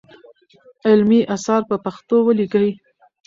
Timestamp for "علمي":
0.87-1.21